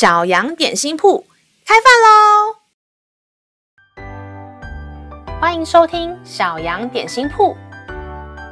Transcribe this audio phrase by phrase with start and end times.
[0.00, 1.26] 小羊点心铺
[1.66, 2.56] 开饭喽！
[5.38, 7.54] 欢迎收听小羊点心铺。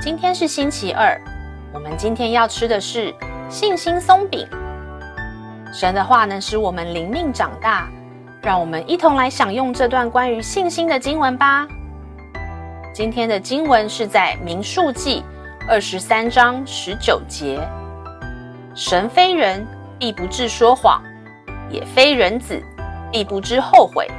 [0.00, 1.20] 今天是星期二，
[1.74, 3.12] 我们今天要吃的是
[3.50, 4.46] 信心松饼。
[5.74, 7.88] 神的话能使我们灵命长大，
[8.40, 11.66] 让我们一同来享用这段关于信心的经文吧。
[12.94, 15.24] 今天的经文是在民数记
[15.68, 17.60] 二十三章十九节。
[18.76, 19.66] 神非人，
[19.98, 21.02] 必不至说谎；
[21.68, 22.62] 也非人子，
[23.10, 24.10] 必不知后悔。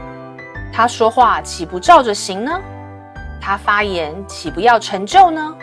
[0.72, 2.52] 他说话岂不照着行呢？
[3.42, 5.56] 他发言岂不要成就呢？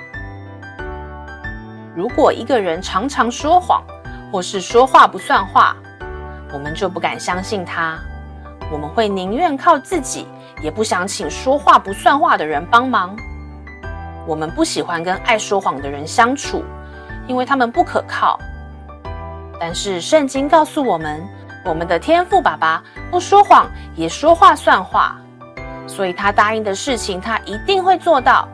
[1.95, 3.83] 如果一个人常常说谎，
[4.30, 5.77] 或是说话不算话，
[6.53, 7.98] 我们就不敢相信他。
[8.70, 10.27] 我们会宁愿靠自己。
[10.62, 13.17] 也不想请说话不算话的人帮忙。
[14.27, 16.62] 我们不喜欢跟爱说谎的人相处，
[17.27, 18.39] 因为他们不可靠。
[19.58, 21.27] 但是圣经告诉我们，
[21.64, 25.16] 我们的天赋爸爸不说谎，也说话算话，
[25.86, 28.48] 所以他答应的事情，他一定会做到。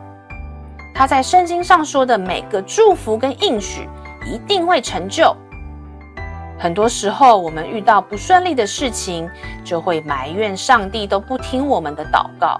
[0.93, 3.87] 他在圣经上说的每个祝福跟应许，
[4.25, 5.35] 一定会成就。
[6.59, 9.29] 很多时候，我们遇到不顺利的事情，
[9.63, 12.59] 就会埋怨上帝都不听我们的祷告。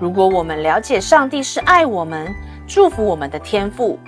[0.00, 2.34] 如果我们了解上帝是爱我们、
[2.66, 3.98] 祝福我们的天赋，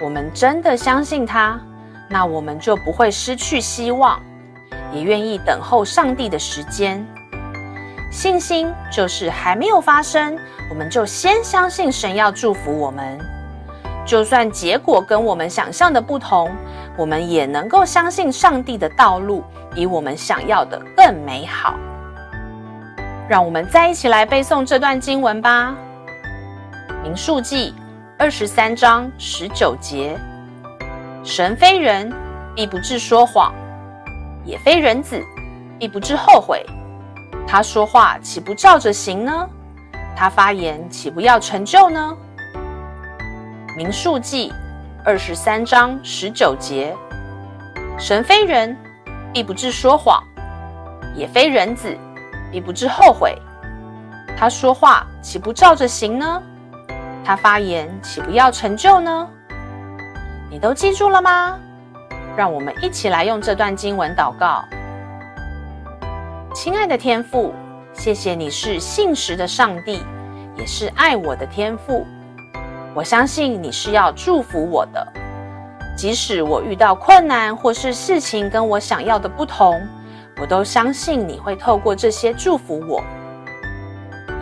[0.00, 1.60] 我们真的相信他，
[2.08, 4.18] 那我们就不会失去希望，
[4.92, 7.04] 也愿意等候上帝的时间。
[8.10, 10.38] 信心就是还没有发生，
[10.70, 13.18] 我们就先相信神要祝福我们。
[14.06, 16.50] 就算结果跟我们想象的不同，
[16.96, 19.42] 我们也能够相信上帝的道路
[19.74, 21.74] 比我们想要的更美好。
[23.28, 25.74] 让我们再一起来背诵这段经文吧，
[27.02, 27.74] 《民数记》
[28.16, 30.16] 二十三章十九节：
[31.24, 32.14] 神非人，
[32.54, 33.52] 必不至说谎；
[34.46, 35.22] 也非人子，
[35.78, 36.64] 必不致后悔。
[37.46, 39.46] 他说话岂不照着行呢？
[40.16, 42.16] 他发言岂不要成就呢？
[43.76, 44.52] 民数记
[45.04, 46.96] 二十三章十九节：
[47.98, 48.74] 神非人，
[49.34, 50.22] 必不至说谎；
[51.14, 51.94] 也非人子，
[52.50, 53.36] 必不至后悔。
[54.38, 56.42] 他说话岂不照着行呢？
[57.24, 59.28] 他发言岂不要成就呢？
[60.48, 61.58] 你都记住了吗？
[62.36, 64.62] 让我们一起来用这段经文祷告。
[66.54, 67.54] 亲爱的天父，
[67.94, 70.02] 谢谢你是信实的上帝，
[70.56, 72.06] 也是爱我的天父。
[72.94, 75.06] 我相信你是要祝福我的，
[75.96, 79.80] 即使我遇到困难或是事情跟我想要的不同，
[80.40, 83.02] 我都相信你会透过这些祝福我。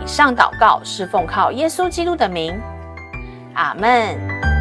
[0.03, 2.57] 以上祷告是奉靠耶稣基督的名，
[3.55, 4.54] 阿门。